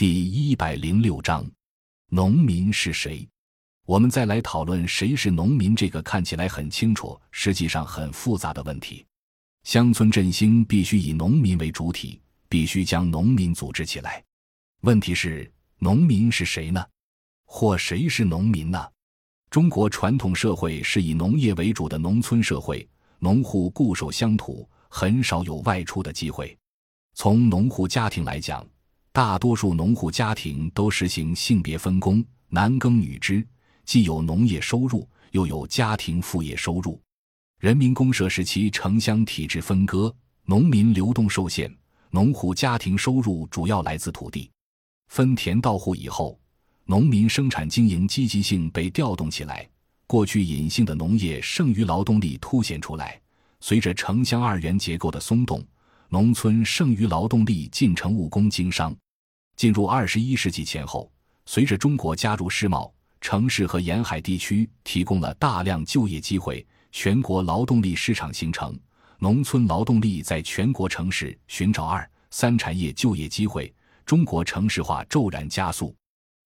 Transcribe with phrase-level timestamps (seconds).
[0.00, 1.46] 第一百零六章，
[2.08, 3.28] 农民是谁？
[3.84, 9.04] 我们再来讨论谁是农民这个看起来很清楚，实际上很复杂的问题。
[9.62, 12.18] 乡村振兴必须以农民为主体，
[12.48, 14.24] 必须将农民组织起来。
[14.80, 16.82] 问题是，农民是谁呢？
[17.44, 18.82] 或谁是农民呢？
[19.50, 22.88] 中国传统社会是以农业为主的农村社会，
[23.18, 26.56] 农户固守乡土，很少有外出的机会。
[27.12, 28.66] 从农户家庭来讲，
[29.20, 33.46] 大多数农户家庭都实行性别分工，男耕女织，
[33.84, 36.98] 既有农业收入，又有家庭副业收入。
[37.58, 40.10] 人民公社时期城乡体制分割，
[40.46, 41.70] 农民流动受限，
[42.08, 44.50] 农户家庭收入主要来自土地。
[45.08, 46.40] 分田到户以后。
[46.86, 49.68] 农民生产经营积极性被调动起来，
[50.06, 53.20] 过去隐性的农业剩余劳动力凸显出来。
[53.60, 55.62] 随着城乡二元结构的松动，
[56.08, 58.96] 农村剩余劳动力进城务工经商。
[59.60, 61.12] 进入二十一世纪前后，
[61.44, 68.74] 随着中国加入世贸，城市和沿海地区提供了大量就业机会，全国劳动力市场形成，
[69.18, 73.70] 农村劳动力在全国城市寻找二三产业就业机会，
[74.06, 75.94] 中国城市化骤然加速。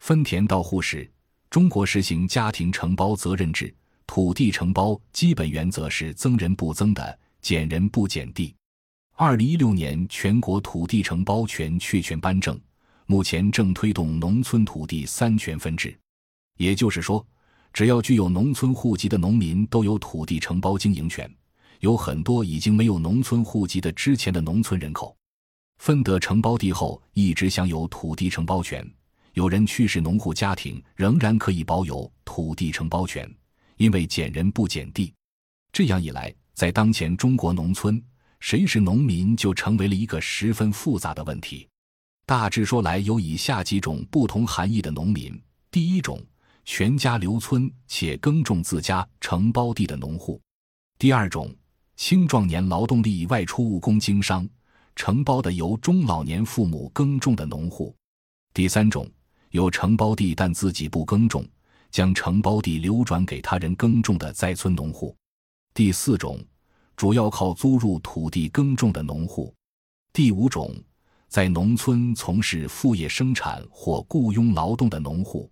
[0.00, 1.08] 分田到户时，
[1.48, 3.72] 中国实行家庭承包责任制，
[4.04, 8.52] 土地承包基本原则是增人不增的，减人不减地。
[9.14, 12.60] 二零一六年全国土地承包权确权颁证，
[13.06, 15.96] 目前正推动农村土地三权分置，
[16.58, 17.24] 也就是说，
[17.72, 21.32] 只要具有农村户籍的农民都有土地承包经营权。
[21.80, 25.14] 有很多已经没有农村户籍的之前的农村人口，
[25.78, 28.84] 分得承包地后一直享有土地承包权。
[29.34, 33.30] 有人去世，农户家庭仍然可以保有土地承包权，
[33.76, 35.12] 因为减人不减地。
[35.70, 38.02] 这样一来，在当前中国农村，
[38.40, 41.68] 谁是农民就成为了一个十分复杂的问题。
[42.28, 46.20] 大致说来，有以下几种不同含义的农民：第一种，
[46.64, 50.36] 全家留村且耕种自家承包地的农户；
[50.98, 51.54] 第二种，
[51.94, 54.44] 青壮年劳动力外出务工经商，
[54.96, 57.94] 承包的由中老年父母耕种的农户；
[58.52, 59.08] 第三种。
[59.52, 61.46] 有承包地但自己不耕种，
[61.92, 65.14] 将承包地流转给他人耕种的在村农户；
[65.72, 66.44] 第四种，
[66.96, 69.54] 主要靠租入土地耕种的农户；
[70.12, 70.74] 第五种，
[71.28, 75.50] 在农村从事副业生产或雇佣劳动的农户；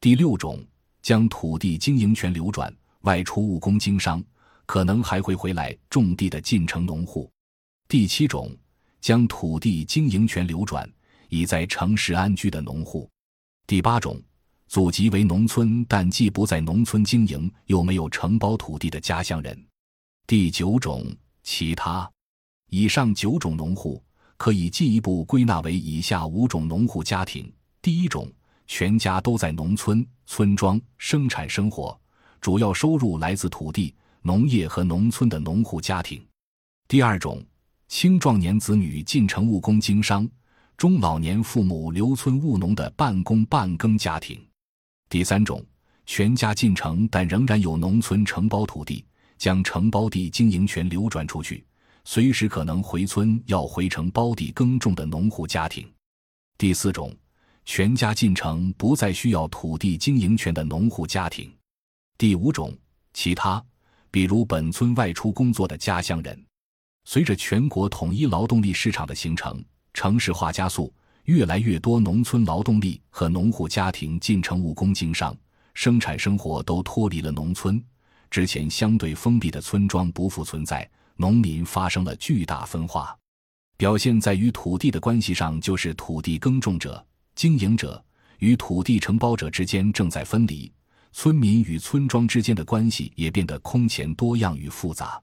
[0.00, 0.64] 第六种，
[1.02, 4.22] 将土地经营权流转外出务工经商，
[4.64, 7.30] 可能还会回来种地的进城农户；
[7.88, 8.56] 第七种，
[9.00, 10.88] 将土地经营权流转
[11.28, 13.10] 已在城市安居的农户。
[13.66, 14.20] 第八种，
[14.68, 19.66] 祖籍为农村，但既不在农村经营，又没有承包土地的家乡人。
[20.26, 21.04] 第九种，
[21.42, 22.10] 其他。
[22.70, 24.02] 以上九种农户
[24.38, 28.32] 可以进一步归纳为以下五种农户家庭：第一种，
[28.66, 32.00] 全家都在农村村庄生产生活，
[32.40, 36.20] 主要收入来自土地、农业和农村的农户家庭；
[36.86, 37.44] 第二种，
[37.88, 40.26] 青壮年子女进城务工经商。
[40.76, 44.40] 中老年父母留村务农的半工半耕家庭，
[45.08, 45.60] 第三种，
[46.06, 49.04] 全家进城但仍然有农村承包土地，
[49.36, 51.64] 将承包地经营权流转出去，
[52.10, 55.84] 随时可能回村要回城包地耕种的农户家庭；
[56.56, 57.14] 第四种，
[57.66, 61.50] 全家进城不再需要土地经营权的农户家庭；
[62.16, 62.74] 第五种，
[63.12, 63.62] 其他，
[64.10, 66.42] 比如本村外出工作的家乡人。
[67.04, 69.62] 随着全国统一劳动力市场的形成。
[69.92, 70.90] 城市化加速，
[71.24, 75.36] 越来越多农村劳动力和农户家庭进城务工经商，
[75.74, 77.84] 生产生活都脱离了农村。
[78.30, 80.88] 之前相对封闭的村庄不复存在，
[81.18, 83.14] 农民发生了巨大分化。
[83.76, 88.02] 表现在与土地的关系上，就是土地耕种者、经营者
[88.38, 90.72] 与土地承包者之间正在分离。
[91.12, 95.20] 村民与村庄之间的关系也变得空前多样与复杂，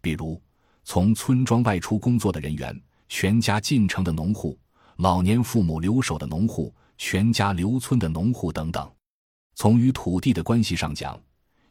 [0.00, 0.40] 比如
[0.84, 2.80] 从村庄外出工作的人员。
[3.12, 4.56] 全家进城的农户、
[4.98, 8.88] 老年父母留守的农户、全家留村的农户等等，
[9.56, 11.20] 从与土地的关系上讲，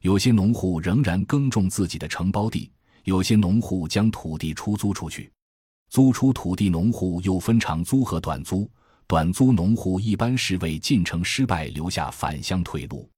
[0.01, 2.69] 有些农户仍然耕种自己的承包地，
[3.03, 5.31] 有些农户将土地出租出去。
[5.89, 8.69] 租出土地农户又分长租和短租，
[9.07, 13.09] 短租农户一般是为进城失败留下返乡退路。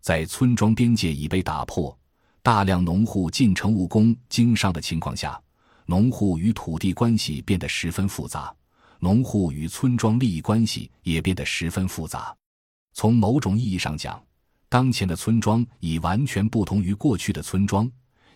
[0.00, 1.96] 在村庄边界已被打破，
[2.42, 5.40] 大量农户进城务工经商的情况下。
[5.86, 8.54] 农户与土地关系变得十分复杂，
[9.00, 12.34] 农户与村庄利益关系也变得十分复杂。
[12.94, 14.22] 从某种意义上讲，
[14.68, 17.90] 当前的村庄已完全不同于过去的村庄，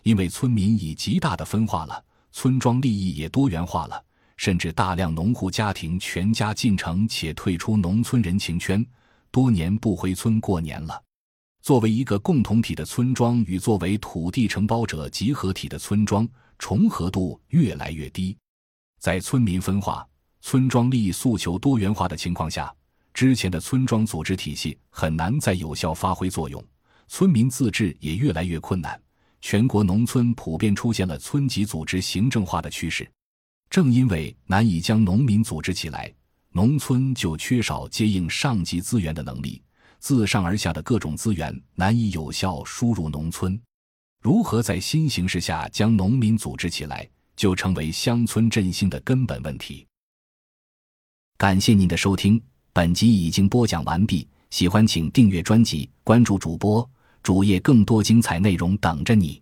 [0.07, 2.01] 因为村民已极大的分化了，
[2.31, 4.01] 村庄利益也多元化了，
[4.37, 8.85] 甚至大量农户家庭全家进城且退出农村人情圈，
[9.31, 11.03] 多年不回村过年了。
[11.61, 16.25] 作为一个共同体的村庄与作为土地承包者集合体的村庄，
[16.57, 18.37] 重合度越来越低。
[19.01, 20.07] 在村民分化、
[20.39, 22.73] 村庄利益诉求多元化的情况下，
[23.13, 26.63] 之前的村庄组织体系很难再有效发挥作用，
[27.09, 28.97] 村民自治也越来越困难。
[29.41, 33.09] 全国农村普遍出现了村级组织行政化的趋势。
[33.69, 36.13] 正因为难以将农民组织起来，
[36.51, 39.61] 农村就缺少接应上级资源的能力。
[39.99, 43.59] 自上而下的各种资源难以有效输入农村，
[44.21, 49.85] 如何在新形势下将农民组织起来，就成为乡村振兴的根本问题。
[51.35, 52.41] 感谢您的收听，
[52.71, 54.27] 本集已经播讲完毕。
[54.49, 56.87] 喜欢请订阅专辑，关注主播
[57.23, 59.41] 主页，更多精彩内容等着你。